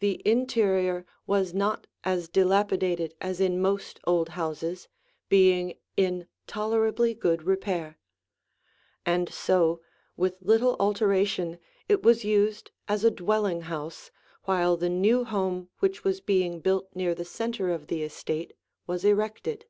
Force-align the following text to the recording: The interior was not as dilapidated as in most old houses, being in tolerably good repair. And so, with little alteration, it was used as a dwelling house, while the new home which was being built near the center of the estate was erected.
The 0.00 0.20
interior 0.28 1.06
was 1.24 1.54
not 1.54 1.86
as 2.02 2.28
dilapidated 2.28 3.14
as 3.20 3.40
in 3.40 3.62
most 3.62 4.00
old 4.02 4.30
houses, 4.30 4.88
being 5.28 5.78
in 5.96 6.26
tolerably 6.48 7.14
good 7.14 7.44
repair. 7.44 7.96
And 9.06 9.32
so, 9.32 9.80
with 10.16 10.34
little 10.42 10.74
alteration, 10.80 11.60
it 11.88 12.02
was 12.02 12.24
used 12.24 12.72
as 12.88 13.04
a 13.04 13.10
dwelling 13.12 13.60
house, 13.60 14.10
while 14.46 14.76
the 14.76 14.90
new 14.90 15.22
home 15.22 15.68
which 15.78 16.02
was 16.02 16.20
being 16.20 16.58
built 16.58 16.88
near 16.96 17.14
the 17.14 17.24
center 17.24 17.70
of 17.70 17.86
the 17.86 18.02
estate 18.02 18.54
was 18.88 19.04
erected. 19.04 19.66